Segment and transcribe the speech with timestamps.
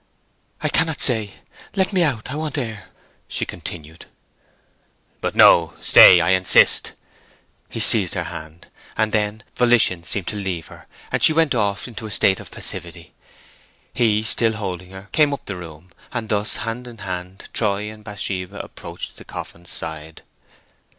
[0.61, 1.35] "I cannot say;
[1.75, 2.31] let me go out.
[2.31, 2.89] I want air!"
[3.27, 4.07] she continued.
[5.19, 6.93] "But no; stay, I insist!"
[7.69, 8.65] He seized her hand,
[8.97, 12.49] and then volition seemed to leave her, and she went off into a state of
[12.49, 13.13] passivity.
[13.93, 18.03] He, still holding her, came up the room, and thus, hand in hand, Troy and
[18.03, 20.23] Bathsheba approached the coffin's side.